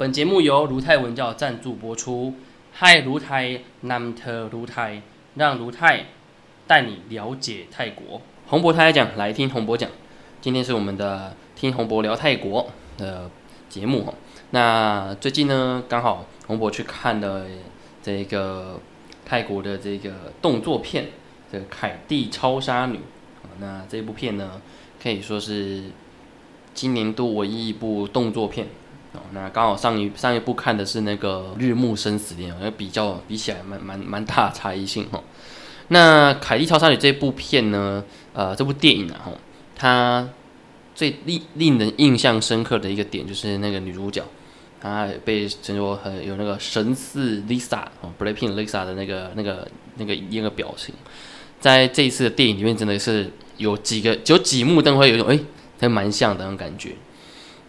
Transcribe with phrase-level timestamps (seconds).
[0.00, 2.32] 本节目由卢泰文教赞助播出。
[2.72, 5.02] 嗨，卢泰南特卢泰，
[5.34, 6.06] 让卢泰
[6.66, 8.22] 带你了解泰国。
[8.46, 9.90] 洪博泰讲，来听洪博讲。
[10.40, 13.30] 今天是我们的听洪博聊泰国的
[13.68, 14.14] 节目哈。
[14.52, 17.44] 那最近呢，刚好洪博去看了
[18.02, 18.80] 这个
[19.26, 21.04] 泰国的这个动作片
[21.52, 22.96] 《这个凯蒂超杀女》
[23.58, 24.62] 那这部片呢，
[25.02, 25.82] 可以说是
[26.72, 28.66] 今年度唯一一部动作片。
[29.12, 35.20] 哦，那刚好上一上一部看的是那个《日暮生死恋》，那比较比起来蛮蛮蛮大差异性哈。
[35.88, 39.32] 那《凯蒂超杀女》这部片呢，呃，这部电影啊，哈，
[39.74, 40.28] 它
[40.94, 44.22] 最令令人印象深刻的一个点就是那个女主角，
[44.80, 50.94] 她被称作很有那个神似 Lisa 哦，Blackpink Lisa 的那个那个那个那个表情，
[51.58, 55.40] 在这一次的电影里面真的是有几个有几幕都会有一种哎，
[55.80, 56.92] 还蛮像的那种感觉。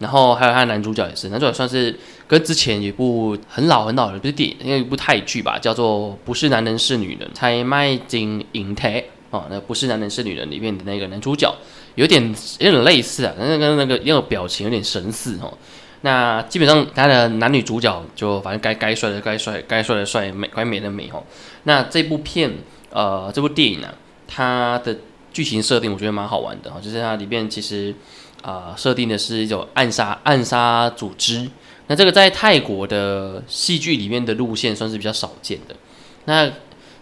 [0.00, 11.54] 然后还有他的男主角也是，男主角算是跟之前一部很老很老的不是电影，因为一部泰剧吧，叫做《不是男人是女人》，才迈进银台哦，那不是男人是女人里面的那个男主角，
[11.94, 15.52] 有点有点类似啊，那个那个那个表情有点神似哦。
[16.00, 21.22] 那基本上他的男女主角就反正该该帅的该帅，该帅的帅，美该美的美哦。
[21.64, 22.50] 那这部片
[22.88, 23.88] 呃这部电影呢，
[24.26, 24.96] 它的
[25.32, 27.94] 剧情设定我觉得蛮好玩的哈，就是它里面其实。
[28.42, 31.46] 啊，设定的是一种暗杀暗杀组织，
[31.88, 35.76] 那这个在泰国的戏剧里面的路线算是比较少见的。
[36.24, 36.50] 那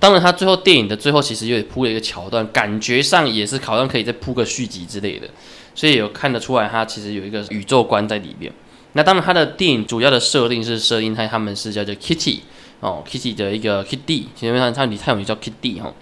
[0.00, 5.28] 当然，他最后电影的最后其实又铺了一个桥段，感觉上也是好像可以再铺个续集之类的，
[5.72, 8.52] 所以有看得出来，他其实有一个宇宙观在里面。
[8.94, 12.40] 那当然，他的电影主要的设定是设定他他们是叫做 Kitty
[12.80, 15.94] 哦，Kitty 的一个 Kitty，基本上他里泰文叫 Kitty 哈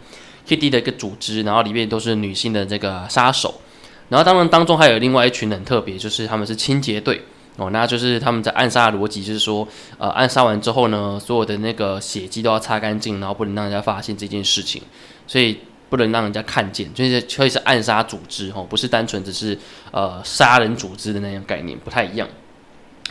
[0.48, 3.61] K D 的一个组织，然后里面都是女性的这个杀手。
[4.08, 7.20] 然后当然当中还有另外一群人特别，就是他们是清洁队
[7.56, 9.68] 哦，那就是他们在暗杀逻辑就是说，
[9.98, 14.80] 呃，暗杀完之后呢，所有的那个血迹都要擦干净，然后不能让人家发现这件事情，
[15.27, 15.58] 所以
[15.90, 19.58] 不能让人家看见，就是可以是暗杀组织哦，不是单纯只是
[19.90, 22.27] 呃杀人组织的那样概念，不太一样。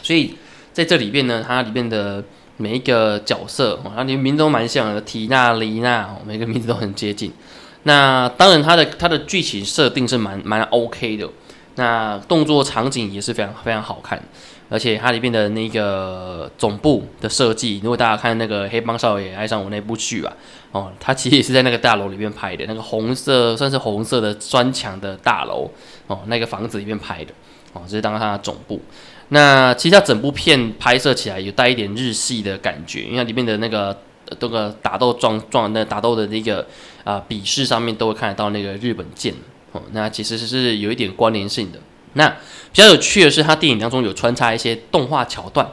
[0.02, 0.34] 所以
[0.74, 2.24] 在这里边呢，它里面的
[2.58, 7.32] 每一个角色哦，它连名字都蛮像的，缇娜、丽娜，每个名字都很接近。
[7.84, 11.30] 那当然，它的它的剧情设定是蛮蛮 OK 的，
[11.76, 14.22] 那动作场景也是非常非常好看，
[14.70, 20.34] 而且它里面的那个总部的设计，如果大家看那个《黑帮少爷爱上我》那部剧吧，
[20.74, 25.70] 哦，它其实也是在那个大楼里面拍的，那个红色算是红色的砖墙的大楼，
[26.08, 27.32] 哦，那个房子里面拍的，
[27.78, 28.82] 哦，这是当它的总部。
[29.30, 33.96] 那其实它整部片拍摄起来有带一点日系的感觉，因为里面的那个。
[34.42, 36.68] 这个打斗状状那打斗的那个
[37.06, 39.34] 啊笔试上面都会看得到那个日本剑
[39.72, 41.80] 哦，那其实是有一点关联性的。
[42.12, 45.66] 那比较有趣的是，它电影当中有穿插一些动画桥段，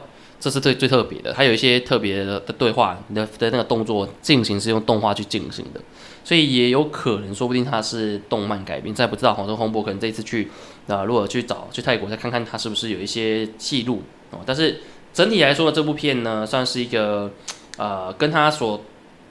[0.45, 1.33] 这是最最特别的。
[1.33, 5.81] 它有一些特别的的对话你的的那个动作进行是用动画去进行的，
[6.23, 9.33] 所以也有可能说不定它是动漫改编，再不知道。
[9.33, 10.51] 好多洪博可能这一次去
[10.87, 14.41] 啊，如果去找去泰国再看看它是不是有一些记录哦。
[14.45, 17.31] 但是整体来说，这部片呢算是一个。
[17.77, 18.79] 呃，跟他所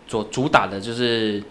[0.06, 1.42] 所主打的就是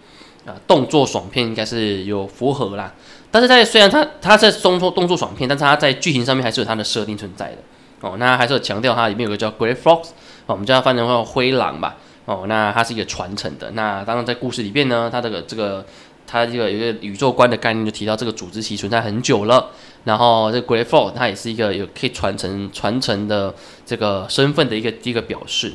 [0.44, 2.94] 呃动作爽片，应该是有符合啦。
[3.32, 7.58] 但是在虽然他他在动作动作爽片，但是他在剧情上面还是有它的设定存在的
[8.04, 8.16] 哦。
[8.18, 10.10] 那还是有强调它里面有个叫 Great Fox，
[10.46, 11.96] 我们叫它翻译成灰狼吧。
[12.26, 13.70] 哦，那它是一个传承的。
[13.70, 15.84] 那当然在故事里面呢，它这个这个
[16.26, 19.70] 它这个有一个宇宙观的概念，就提到这个组织其实存在很久了。
[20.04, 23.54] 然后这 Great Fox 它也是一个有可以传承传承的
[23.84, 25.72] 这个身份的一个一个表示。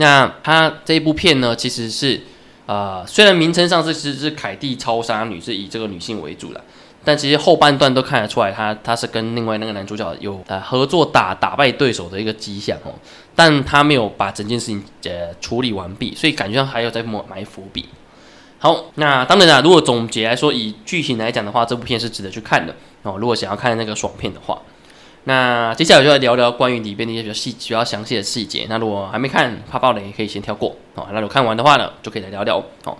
[0.00, 2.20] 那他这一部片呢，其实是，
[2.66, 6.62] 呃，虽然名称上是是是凯蒂超杀女，是以这个女性为主的，
[7.04, 12.92] 但其实后半段都看得出来，他他是跟另外那个男主角有呃合作打打败对手的一个迹象哦，
[13.34, 17.88] 但他没有把整件事情呃处理完毕，所以感觉上还有在埋埋伏笔。
[18.58, 23.16] 好，那当然啦，如果总结来说，以剧情来讲的话，这部片是值得去看的哦。
[23.18, 24.58] 如果想要看那个爽片的话。
[25.24, 28.64] 那接下来就来聊聊关于里边的一些比较细、比较详细的细节。
[28.70, 31.06] 那如果还没看怕爆雷，可以先跳过哦。
[31.12, 32.96] 那如果看完的话呢，就可以来聊聊哦。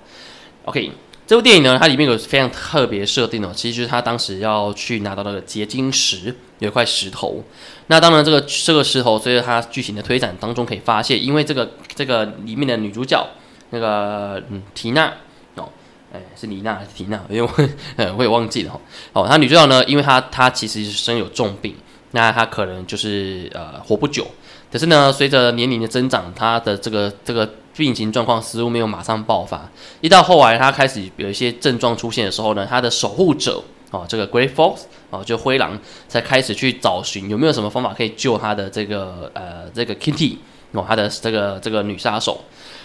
[0.67, 0.93] OK，
[1.29, 7.45] 这部电影呢，它里面有非常特别设定哦，其实就是他当时要去拿到那个结晶石，有一块石头。
[7.89, 13.23] 那当然，这个这个石头随着它剧情的推展当中可以发现，因为这个这个里面的女主角
[13.69, 15.13] 那个嗯缇娜
[15.57, 15.69] 哦，
[16.15, 17.21] 哎是妮娜还是缇娜？
[17.29, 17.69] 因为我
[18.17, 18.81] 我也忘记了哈。
[19.13, 21.77] 哦，她女主角呢，因为她她其实身有重病。
[22.13, 24.27] 那她可能就是呃活不久，
[24.71, 29.69] 可是呢，随着年龄的增长，他的这个这个病情状况似乎没有马上爆发。
[30.01, 34.81] 一到后来他开始有一些症状出现的时候呢，他的守护者哦，这个 Great Fox
[35.11, 40.37] 哦，就灰狼才开始去找寻有没有什么方法可以救他的这个呃这个 Kitty
[40.73, 42.45] 哦，他的这个这个女杀手。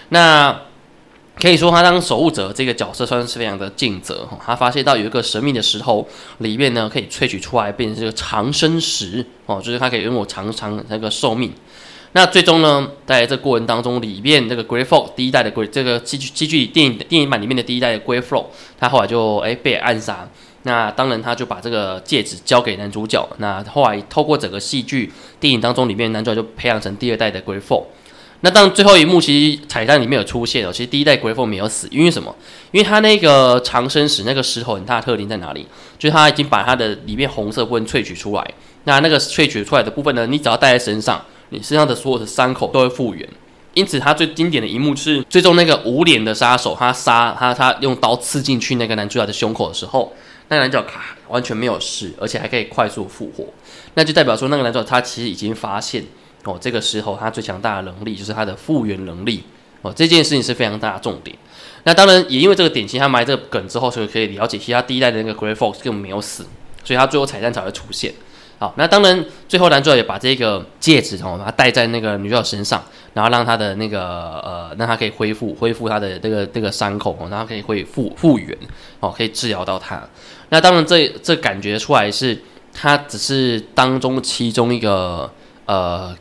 [0.10, 0.58] 那
[1.40, 4.40] 可以说他当守护者这个角色算是非常的尽责哈。
[4.46, 6.08] 他发现到有一个神秘的石头
[6.38, 11.52] 里面呢，可以萃取出来变成这个长生石哦，就是它可以拥有长长那个寿命。
[12.16, 20.30] 那最终呢，在这过程当中，里面这个 Grey f l o 第一代的 Grey 这个戏剧戏剧电影电影版里面的第一代的 Grey f l o 他后来就哎被暗杀。
[20.66, 23.28] 那当然他就把这个戒指交给男主角。
[23.40, 27.88] 那后来透过整个戏剧电影当中里面，男主角就培养成第二代的 Grey f l o
[28.44, 32.36] 那当最后一幕其实彩蛋里面有出现哦，其实第一代 Grey f l o 没有死，因为什么？
[32.72, 35.66] 因为他那个长生石那个石头很大的特点在哪里？
[35.98, 38.54] 就是他已经把它的里面红色部分萃取出来。
[38.84, 41.24] 那那个萃取出来的部分呢，你只要带在身上。
[41.50, 43.30] 你身上的所有的伤口都会复原，
[43.76, 50.12] 因此他最经典的一幕是最终那个无脸的杀手，他杀他他用刀刺进去那个男主角的胸口的时候，
[50.48, 53.46] 那个男主角咔完全没有事，而且还可以快速复活，
[53.94, 56.04] 那就代表说那个男主角他其实已经发现
[56.44, 59.44] 哦，这个时候他最强大的能力就是他的复原能力
[59.82, 61.36] 哦，这件事情是非常大的重点。
[61.84, 66.46] 那当然也因为这个典型，他埋这个梗之后，所以可以了解其他第一代的那个 Grey Fox 根本没有死，
[66.84, 68.14] 所以他最后彩蛋才会出现。
[68.60, 72.82] 好，那当然，最后男主角也把这个戒指哦，把它戴在那个女主角身上，
[73.14, 74.00] 然后让他的那个
[74.40, 78.58] 呃，让他可以恢复恢复他的这个这个伤口哦，然后可以恢复复原
[79.02, 80.02] 哦，可以治疗到她。
[80.48, 82.42] 那当然，这这感觉出来是
[82.72, 85.30] 他只是当中其中一个
[85.66, 86.16] 呃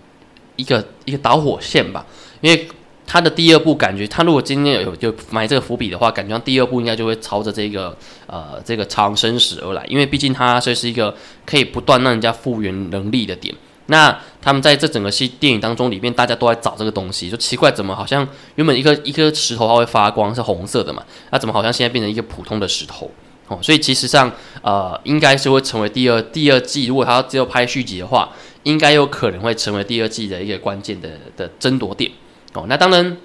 [0.56, 2.06] 一个一个导火线吧，
[2.40, 2.68] 因为。
[3.04, 7.94] 他的第二部感觉，他如果今天有就埋这个伏笔的话，感觉第二部应该就会朝着这个
[8.26, 11.14] 呃这个长生史而来，因为毕竟它这是一个
[11.44, 13.54] 可以不断让人家复原能力的点。
[13.86, 23.10] 那他们在这整个戏电影当中里面，大家都在找这个东西，就奇怪怎么好像原本一个一颗石头它会发光是红色的嘛，那怎么好像现在变成一个普通的石头
[23.48, 23.58] 哦？
[23.62, 24.30] 所以其实上
[24.62, 32.10] 呃应该是会成为第二第二季，如果他只有拍续集的话，应该有可能会成为第二季的一个关键的的争夺点。
[32.54, 33.16] 哦，那当然，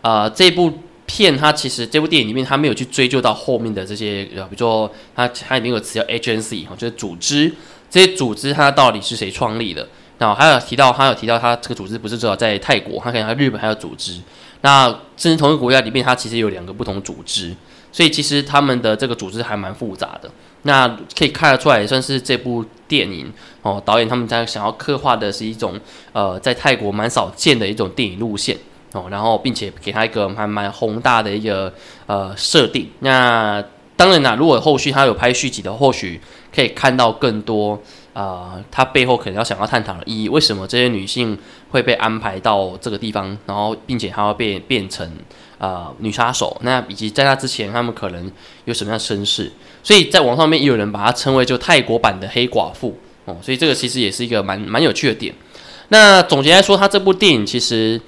[0.00, 7.54] 呃，这部片它其实这部电影里面它没有去追究到后面的这些，呃，比如说它它里面有词叫 agency 哈，就是组织，
[7.90, 9.86] 这些组织它到底是谁创立的？
[10.18, 14.20] 然后还有提到，他有提到他这个组织不是只有在泰国，他可能在日本还有组织。
[14.62, 17.54] 那甚至同一个国家里面，它其实有两个不同组织，
[17.92, 20.30] 所以其实他们的这个组织还蛮复杂的。
[20.62, 23.32] 那可以看得出来，也算是这部电影
[23.62, 25.78] 哦，导演他们在想要刻画的是一种
[26.12, 28.56] 呃，在泰国蛮少见的一种电影路线
[28.92, 31.72] 哦，然后并且给他一个还蛮宏大的一个
[32.06, 32.90] 呃设定。
[33.00, 33.62] 那
[33.96, 36.20] 当然啦，如果后续他有拍续集的，或许
[36.54, 37.80] 可以看到更多
[38.12, 41.38] 啊，他背后可能要想要探讨的意义，为什么这些女性
[41.70, 45.10] 会被安排到这个地方，然后并且还要变变成。
[45.58, 48.30] 啊，女杀手，那以及在那之前，他们可能
[48.66, 49.50] 有什么样的身世？
[49.82, 52.94] 所以在网上面也有人把它称为就泰国版的黑寡妇
[53.24, 55.34] 哦，所以这个其实也是一个蛮蛮有趣的点。
[55.88, 57.98] 那总结来说，他这部电影其实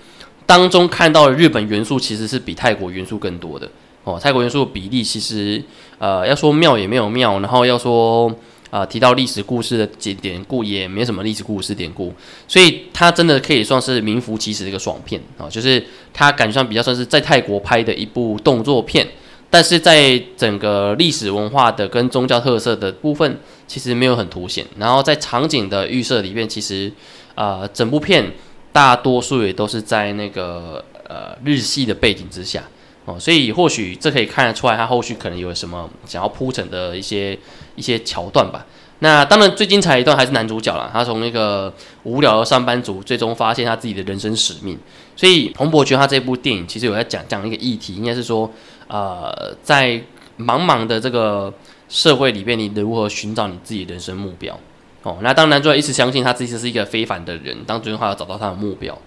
[0.45, 3.67] 当中看到的日本元素其实是比泰国元素更多的
[4.09, 5.63] 哦，泰国元素的比例其实
[5.99, 8.35] 呃要说妙也没有妙，然后要说。
[8.71, 12.13] 啊，提到历史故事的典典故也没什么历史故事典故，
[12.47, 15.83] 所以它真的可以算是名副其实的一个爽片啊，就是
[16.13, 19.09] 它感觉上比较算是在泰国拍的一部动作片，
[19.49, 26.93] 但是在整个历史文化的跟宗教特色的部分其实没有很凸显，然后在场景的预设里面，其实
[27.35, 28.33] 啊整部片
[28.71, 32.63] 大多数也都是在那个呃日系的背景之下。
[33.09, 37.39] 哦，所以或许这可以看得出来，他后续可能有什么想要铺陈的一些
[37.75, 38.67] 一些桥段吧。
[38.99, 41.73] 那当然最精彩一段还是男主角了，他从那个
[42.03, 44.79] 无聊的上班族，最终发现他自己的人生使命。
[45.17, 48.53] 所以洪博觉得他这部电影其实有在讲讲一个议题，应该是说，
[48.89, 49.95] 呃，在
[50.39, 51.51] 茫茫的这个
[51.89, 54.59] 社会里边，你如何寻找你自己人生目标？
[55.05, 58.99] 哦，那当男主角一直相信他自己是一个非凡的人，当最终他要找到他的目标。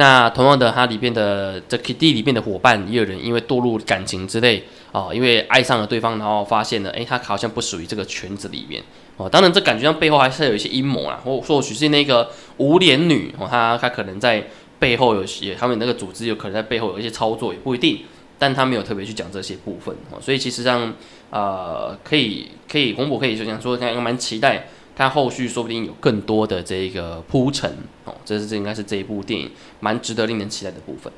[0.00, 8.82] 那同样的，它里边的这 Kitty 里面的伙伴也有人因为堕入感情之类啊，因为爱上了对方，然后发现了，哎，他好像不属于这个圈子里面
[9.18, 9.28] 哦。
[9.28, 14.42] 当然，这感觉上背后还是有一些阴谋啊，或或许是那个无脸女哦，她她可能在
[14.78, 18.00] 背后有些，他们那个组织有可能在背后有一些操作，也不一定，
[18.38, 20.18] 但他没有特别去讲这些部分哦。
[20.18, 20.94] 所以其实上，
[21.28, 24.68] 呃，可以可以，红博可以就讲说，应该蛮期待。
[24.96, 27.70] 它后续说不定有更多的这个铺陈
[28.04, 31.12] 哦，这是这应该是这一部电影蛮值得令人期待的部分。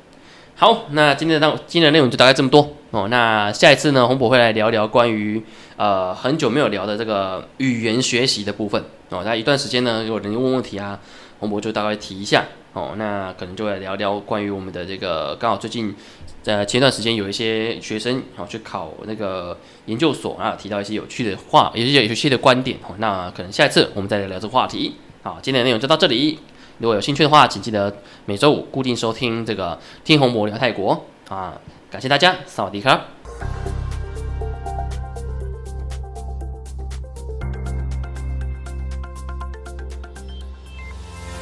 [0.55, 3.07] 好，那今天的今天的内容就大概这么多哦。
[3.09, 5.41] 那下一次呢，洪博会来聊聊关于
[5.77, 9.23] 呃很久没有聊的这个语言学习的部分哦。
[9.25, 10.99] 那一段时间呢，有人问问题啊，
[11.39, 15.93] 洪博就大概提一下哦，那可能就来聊聊关于我们的这个，刚好最近
[16.43, 24.95] 在前段时间有一些学生哦去考那个研究所啊，提到一些有趣的话，有些有趣的观点哦，那可能下一次我们再来聊这个话题。
[25.23, 26.37] 好，今天的内容就到这里。
[26.79, 27.95] 如果有兴趣的话，请记得
[28.25, 31.57] 每周五固定收听这个听红魔聊泰国啊！
[31.89, 33.05] 感谢大家，萨瓦迪卡。